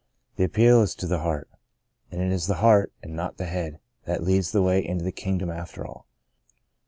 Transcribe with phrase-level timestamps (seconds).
[0.35, 1.47] The appeal is to the heart;
[2.09, 5.11] and it is the heart, and not the head, that leads the way into the
[5.11, 6.07] kingdom after all.